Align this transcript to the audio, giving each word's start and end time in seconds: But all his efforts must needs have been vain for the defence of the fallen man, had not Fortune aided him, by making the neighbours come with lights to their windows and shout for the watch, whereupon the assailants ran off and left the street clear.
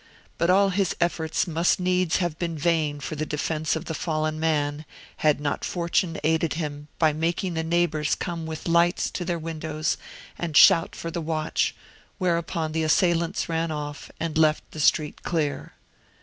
But 0.39 0.49
all 0.49 0.69
his 0.69 0.95
efforts 0.99 1.45
must 1.45 1.79
needs 1.79 2.17
have 2.17 2.39
been 2.39 2.57
vain 2.57 2.99
for 3.01 3.13
the 3.15 3.23
defence 3.23 3.75
of 3.75 3.85
the 3.85 3.93
fallen 3.93 4.39
man, 4.39 4.83
had 5.17 5.39
not 5.39 5.63
Fortune 5.63 6.17
aided 6.23 6.55
him, 6.55 6.87
by 6.97 7.13
making 7.13 7.53
the 7.53 7.61
neighbours 7.63 8.15
come 8.15 8.47
with 8.47 8.67
lights 8.67 9.11
to 9.11 9.23
their 9.23 9.37
windows 9.37 9.97
and 10.39 10.57
shout 10.57 10.95
for 10.95 11.11
the 11.11 11.21
watch, 11.21 11.75
whereupon 12.17 12.71
the 12.71 12.81
assailants 12.81 13.47
ran 13.47 13.69
off 13.69 14.09
and 14.19 14.39
left 14.39 14.63
the 14.71 14.79
street 14.79 15.21
clear. 15.21 15.73